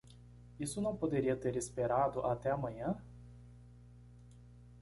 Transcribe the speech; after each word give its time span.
Isso 0.59 0.81
não 0.81 0.97
poderia 0.97 1.35
ter 1.37 1.55
esperado 1.55 2.23
até 2.25 2.49
a 2.49 2.57
manhã? 2.57 2.97